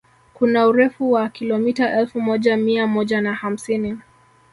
[0.33, 3.97] Kuna urefu wa kilomita elfu moja mia moja na hamsini